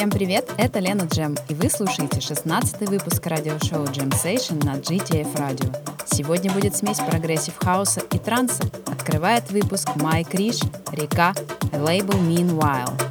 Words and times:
Всем 0.00 0.08
привет, 0.08 0.50
это 0.56 0.78
Лена 0.78 1.02
Джем, 1.02 1.36
и 1.50 1.54
вы 1.54 1.68
слушаете 1.68 2.22
16 2.22 2.88
выпуск 2.88 3.26
радиошоу 3.26 3.84
Jem 3.84 4.08
Session 4.08 4.64
на 4.64 4.76
GTF 4.78 5.30
Radio. 5.34 5.76
Сегодня 6.06 6.50
будет 6.50 6.74
смесь 6.74 6.96
progressive 6.96 7.52
хауса 7.58 8.00
и 8.10 8.16
транса. 8.16 8.64
Открывает 8.86 9.50
выпуск 9.50 9.90
Майк 9.96 10.32
Риш, 10.32 10.60
Река, 10.92 11.34
лейбл 11.74 12.14
Meanwhile. 12.14 13.09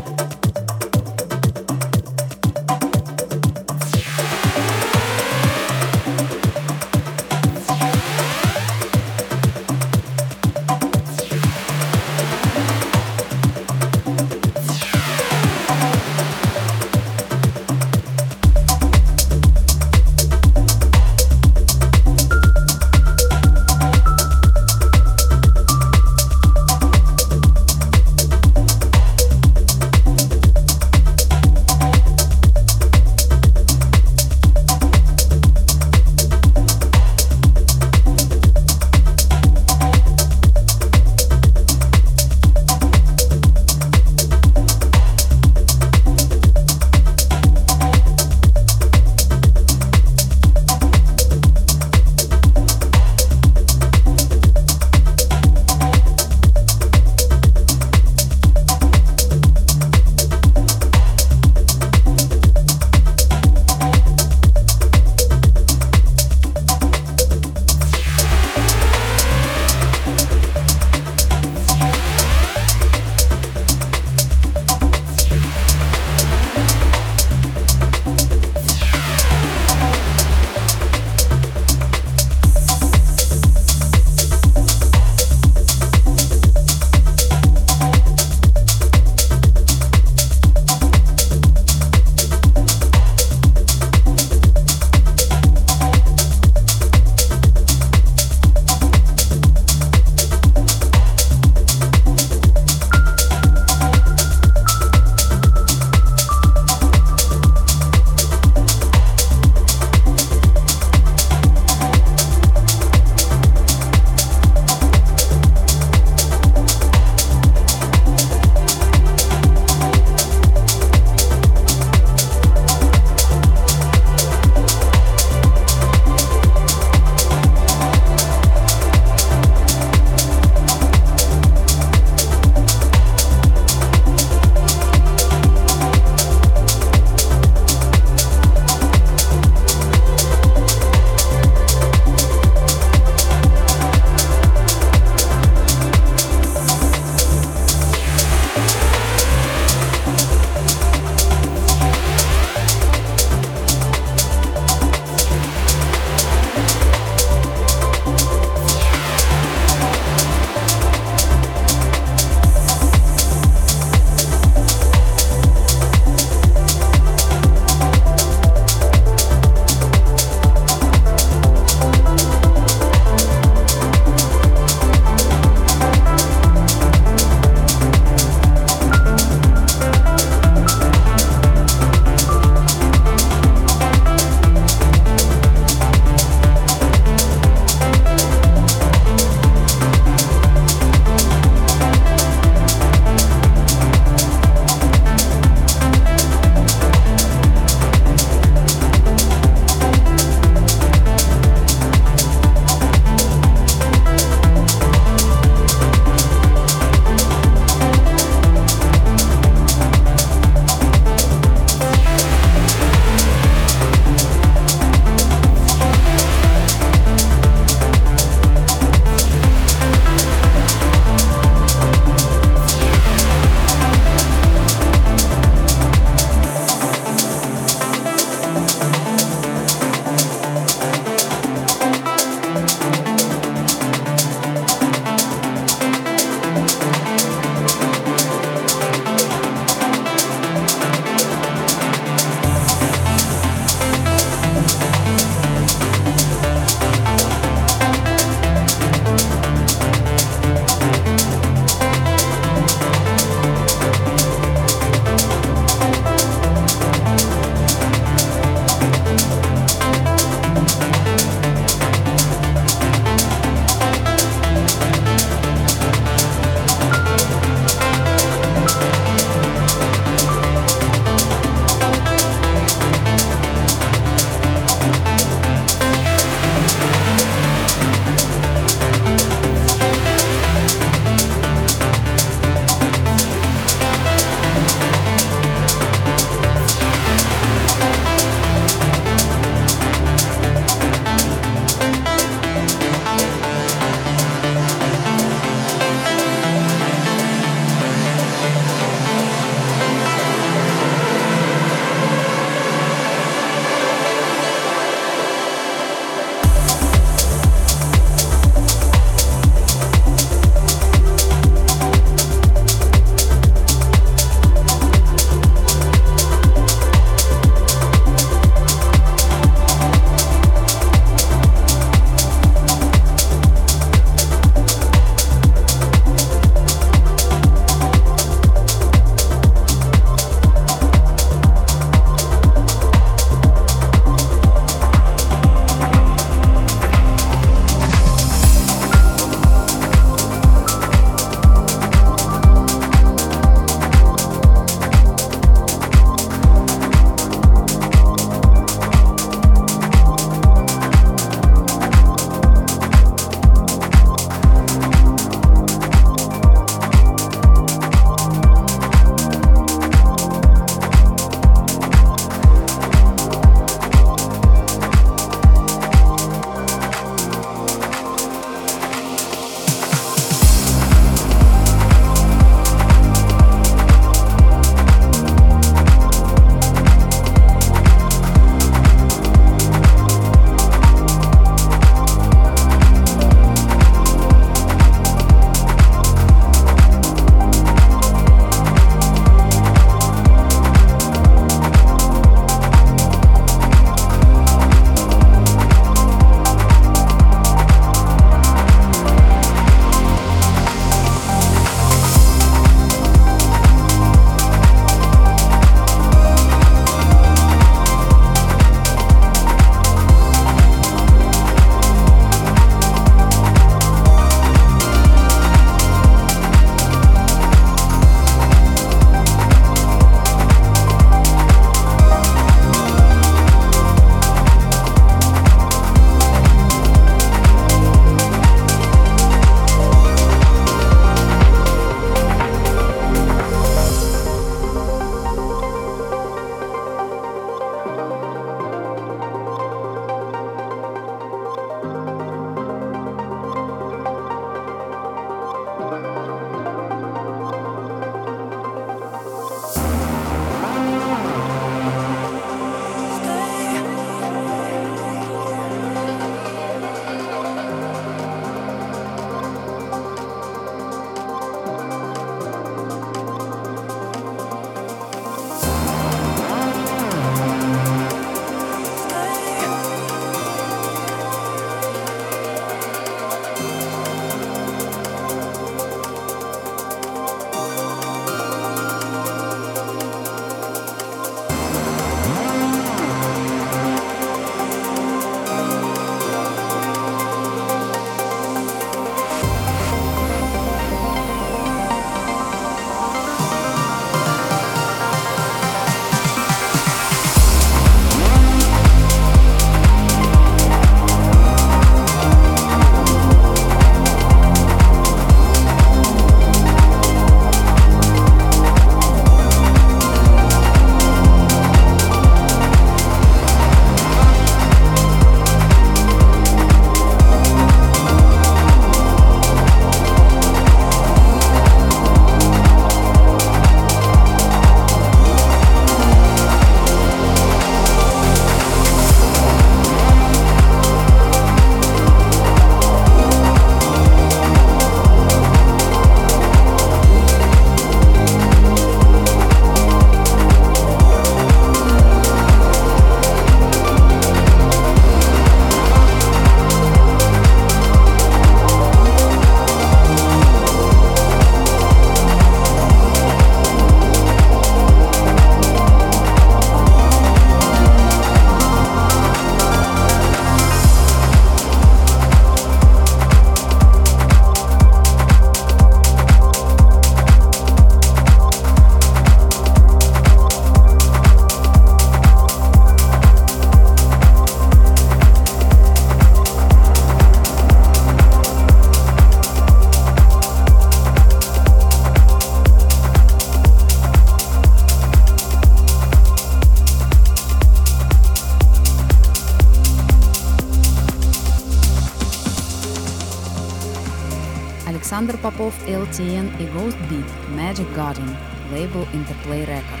Попов, 596.11 596.19
LTN 596.19 596.49
и 596.59 596.65
Ghost 596.65 596.97
Beat, 597.09 597.25
Magic 597.55 597.87
Garden, 597.95 598.35
лейбл 598.71 599.07
Interplay 599.13 599.65
Records. 599.65 600.00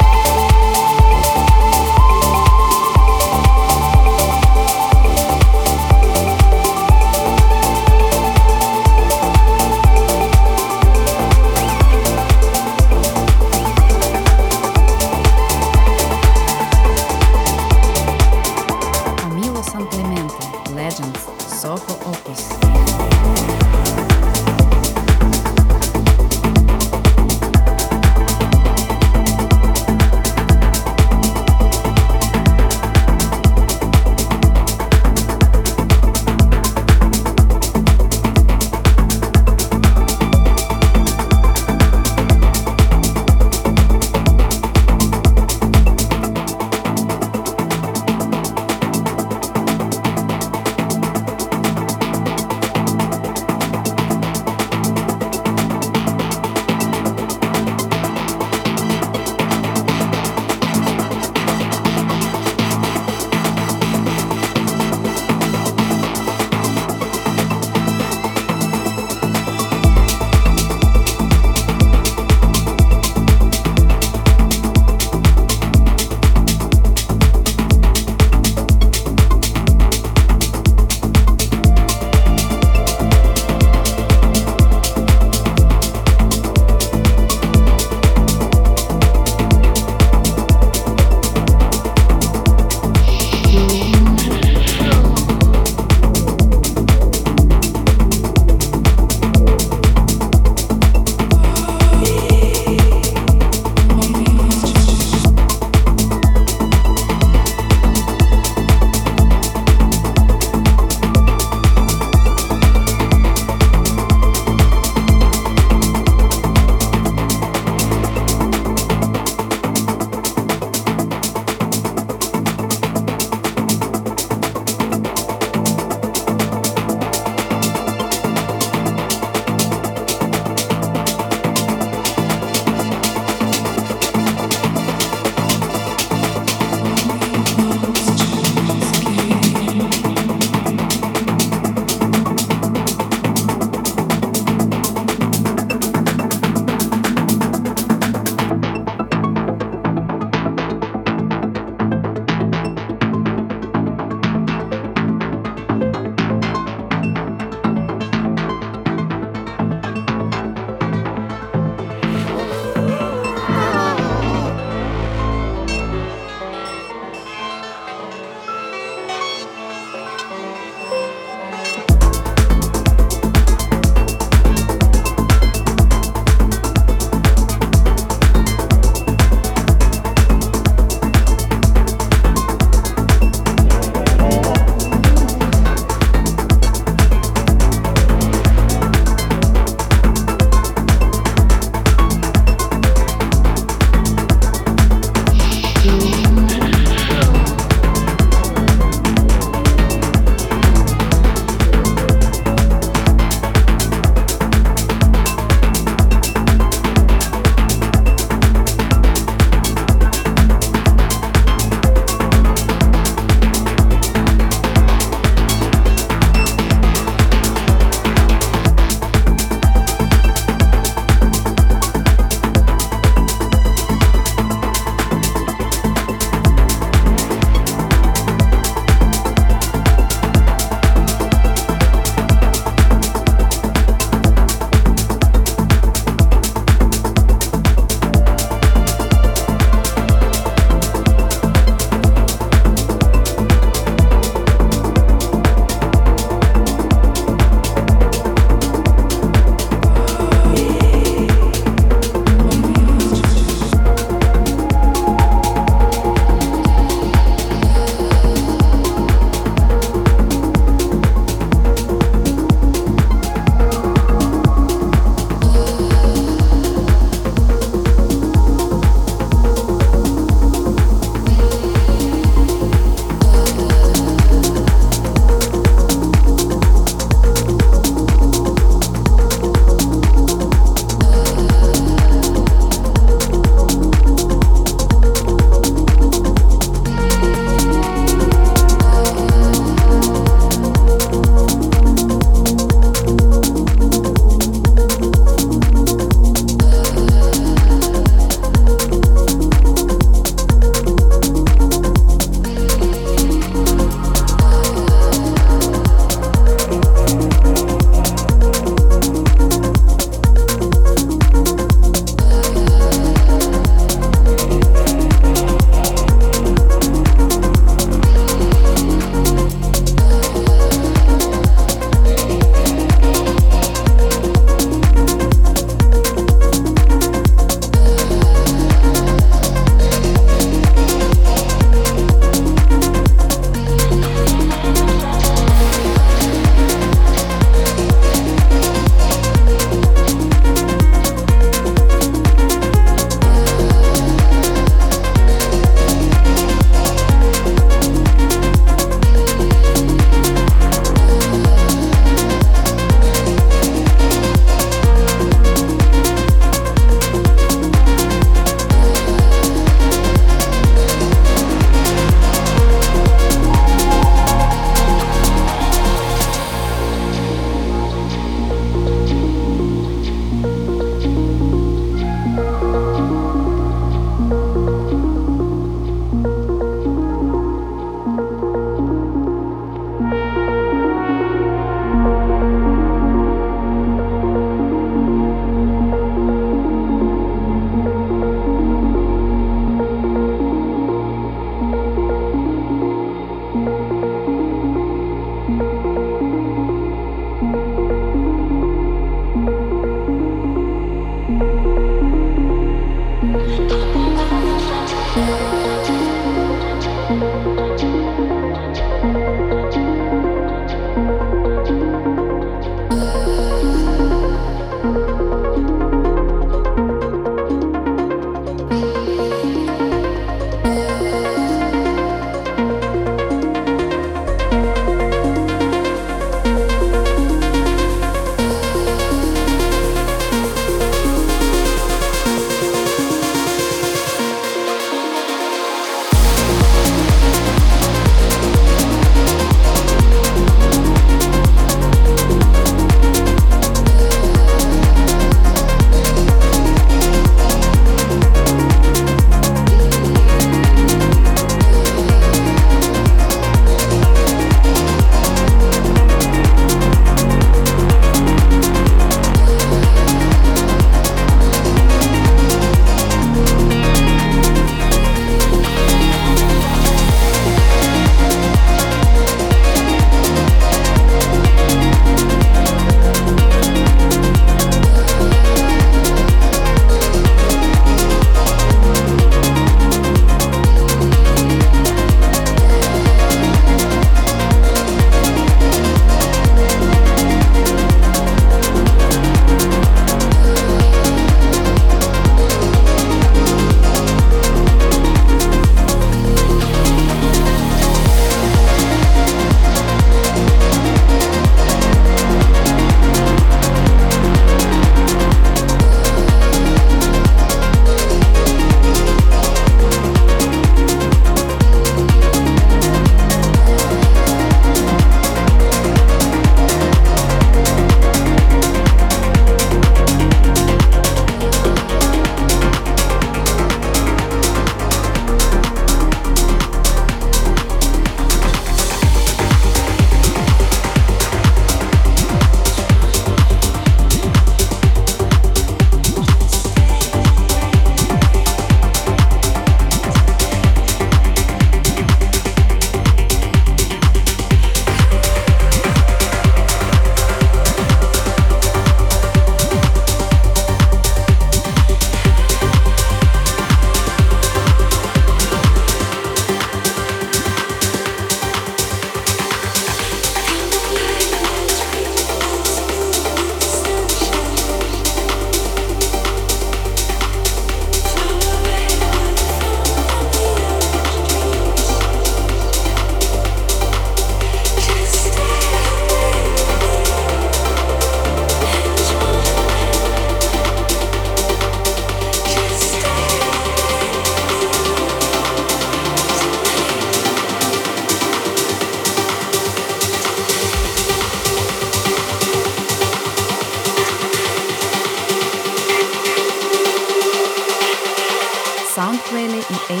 88 599.88 600.00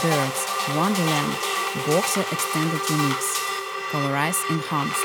Birds, 0.00 0.46
Wonderland, 0.74 1.36
Boxer 1.86 2.24
Extended 2.32 2.80
Remix, 2.80 3.36
Colorize 3.90 4.40
Enhanced. 4.48 5.04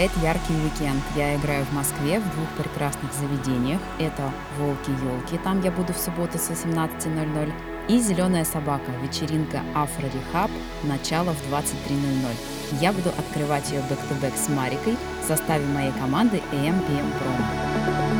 предстоит 0.00 0.22
яркий 0.22 0.54
уикенд. 0.54 1.02
Я 1.14 1.36
играю 1.36 1.64
в 1.64 1.72
Москве 1.72 2.20
в 2.20 2.34
двух 2.34 2.48
прекрасных 2.56 3.12
заведениях. 3.12 3.80
Это 3.98 4.32
«Волки-елки», 4.58 5.38
там 5.44 5.60
я 5.62 5.70
буду 5.70 5.92
в 5.92 5.98
субботу 5.98 6.38
с 6.38 6.50
18.00, 6.50 7.52
и 7.88 7.98
«Зеленая 7.98 8.44
собака», 8.44 8.92
вечеринка 9.02 9.60
«Afro 9.74 10.06
Rehab», 10.06 10.50
начало 10.84 11.34
в 11.34 11.52
23.00. 11.52 12.80
Я 12.80 12.92
буду 12.92 13.10
открывать 13.10 13.70
ее 13.70 13.80
back-to-back 13.90 14.36
с 14.36 14.48
Марикой 14.48 14.96
в 15.22 15.28
составе 15.28 15.66
моей 15.66 15.92
команды 15.92 16.40
AMPM 16.52 17.12
Promo. 17.18 18.19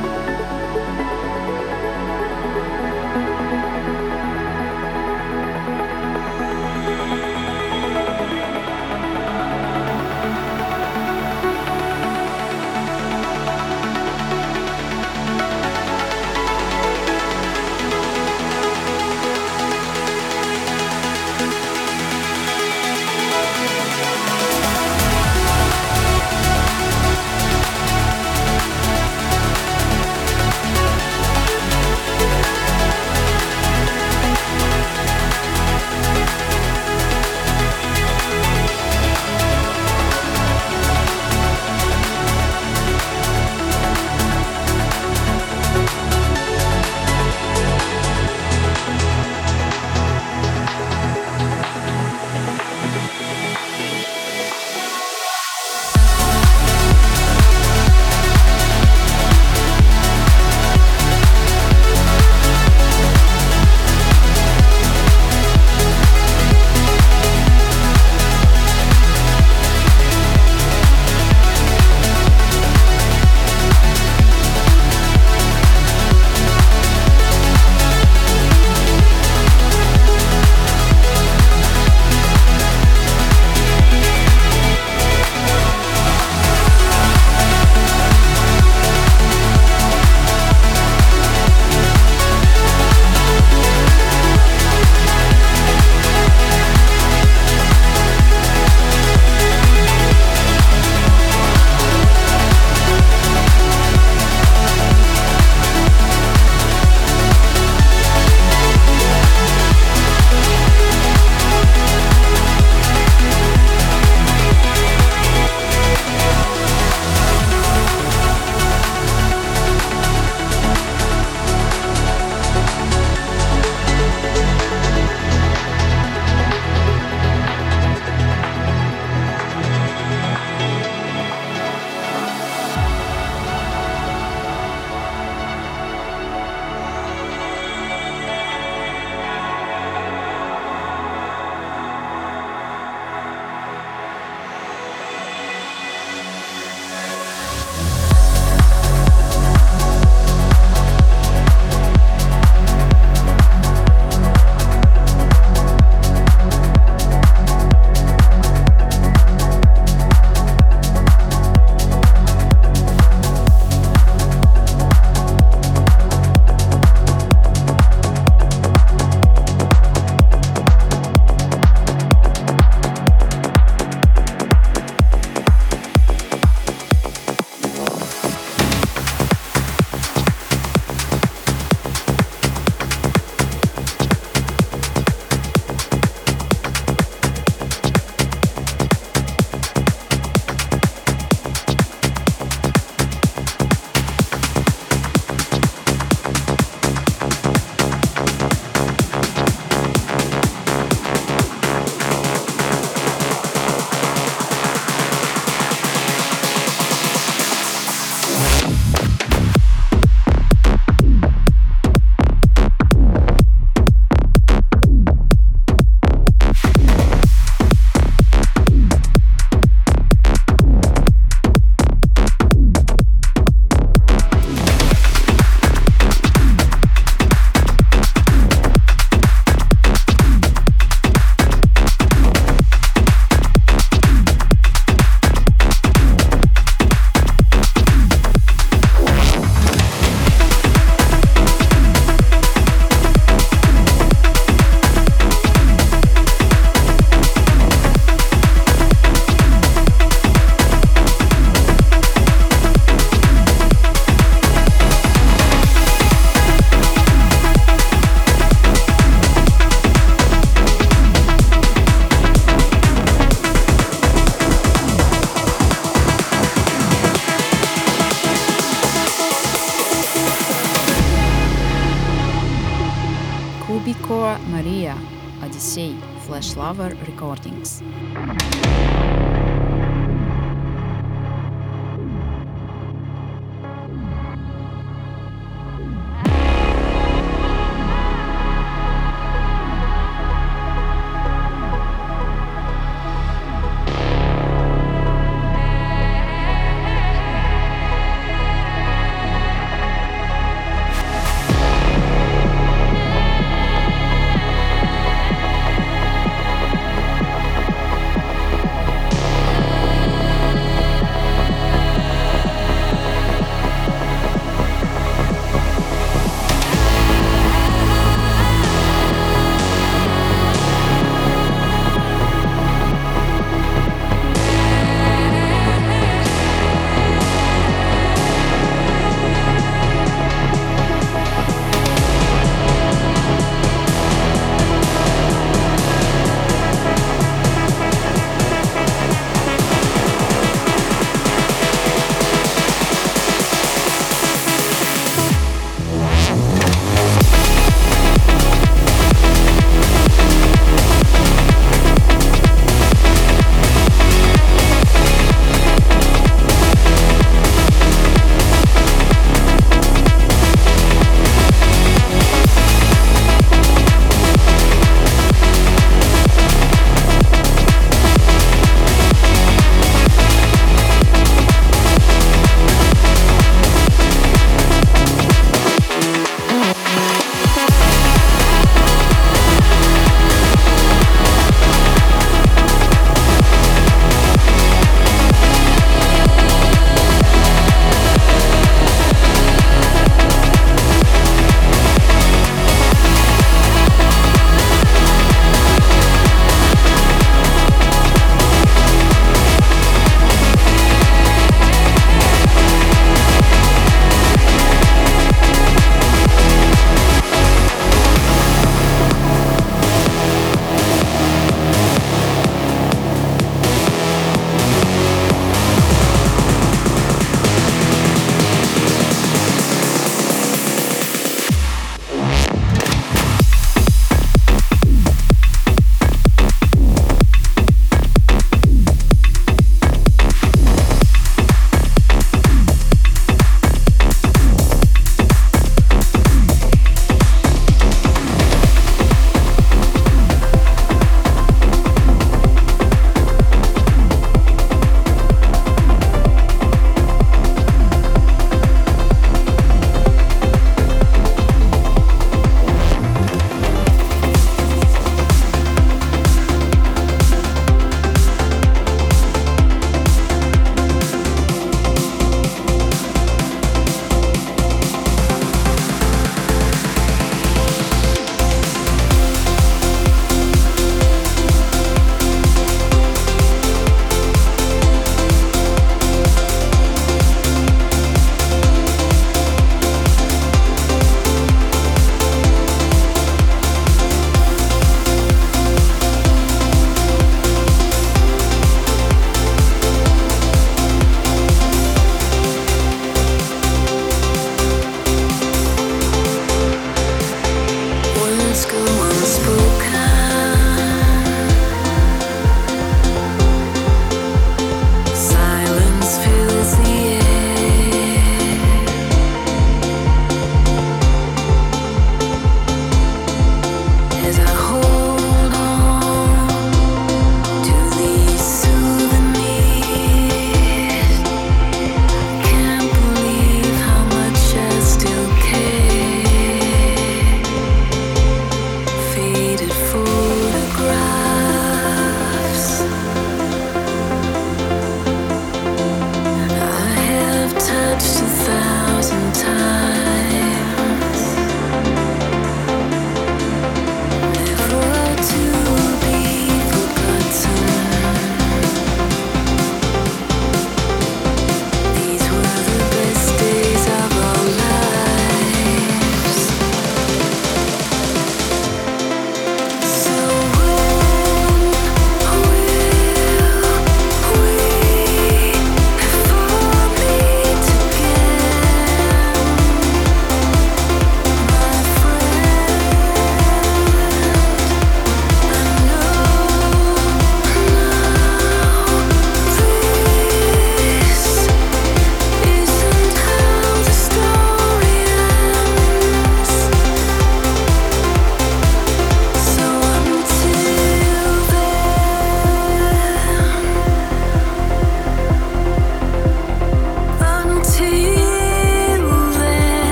Recordings. 277.42 278.09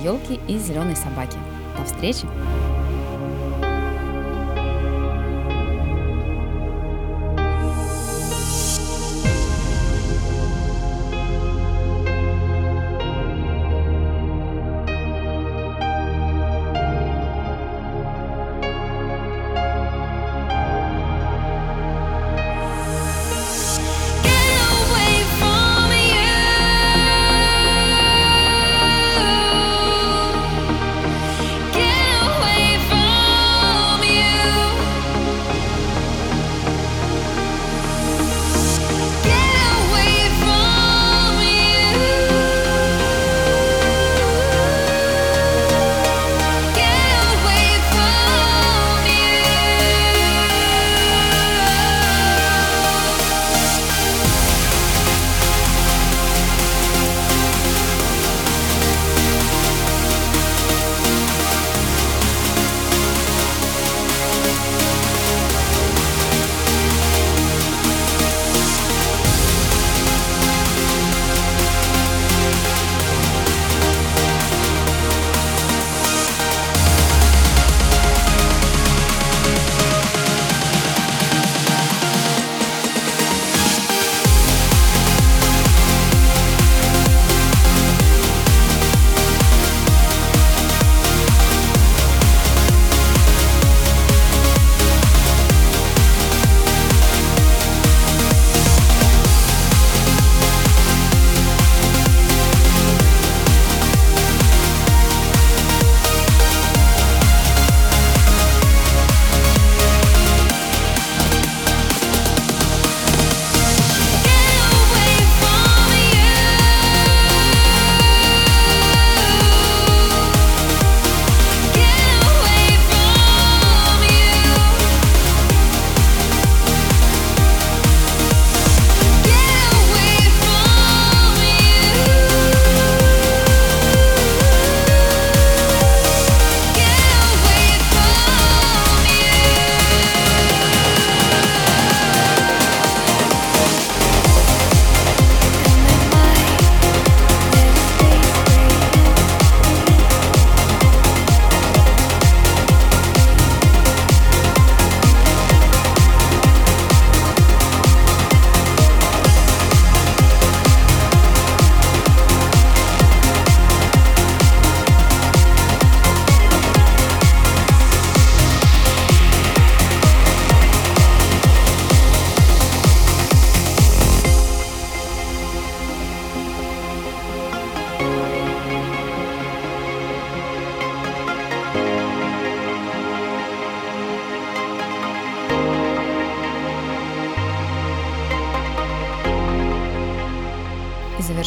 Волки-елки 0.00 0.40
и 0.48 0.58
зеленой 0.58 0.96
собаки. 0.96 1.36
До 1.78 1.84
встречи! 1.84 2.26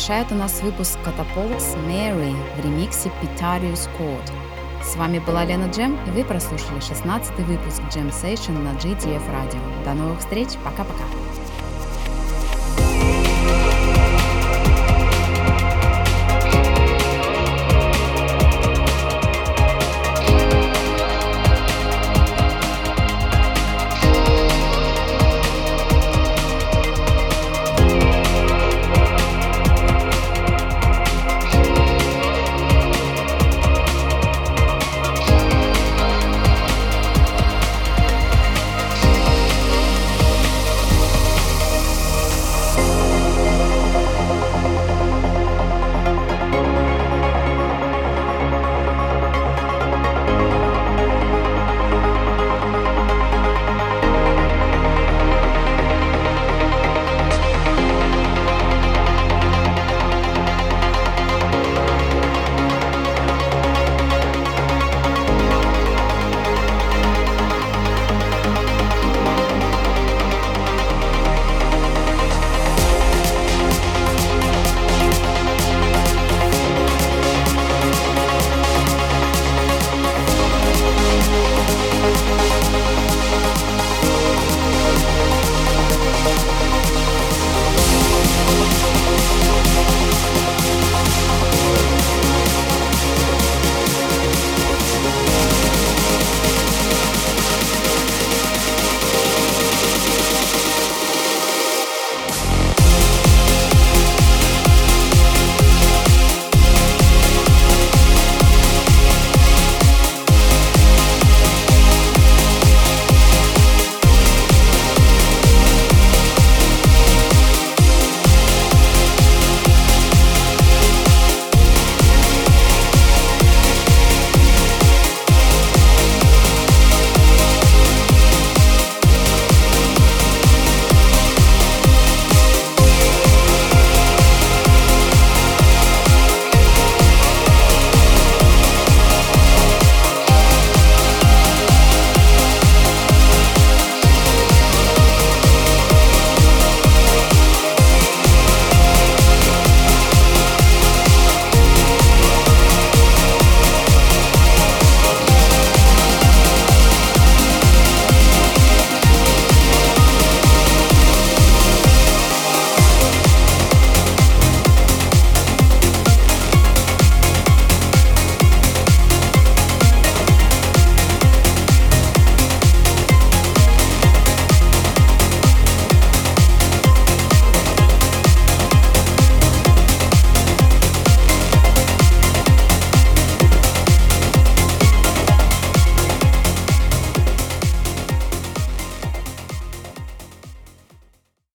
Завершает 0.03 0.31
у 0.33 0.35
нас 0.35 0.61
выпуск 0.61 0.97
Catapults 1.05 1.77
Mary 1.87 2.35
в 2.57 2.65
ремиксе 2.65 3.09
Pitarius 3.21 3.87
Code. 3.97 4.31
С 4.83 4.97
вами 4.97 5.19
была 5.19 5.45
Лена 5.45 5.71
Джем, 5.71 5.97
и 6.07 6.09
вы 6.09 6.25
прослушали 6.25 6.81
16 6.81 7.39
выпуск 7.39 7.81
Jam 7.83 8.09
Session 8.09 8.59
на 8.59 8.73
GTF 8.77 9.23
Radio. 9.31 9.85
До 9.85 9.93
новых 9.93 10.19
встреч, 10.19 10.49
пока-пока! 10.61 11.22